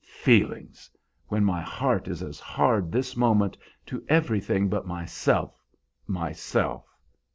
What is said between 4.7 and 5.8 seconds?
myself,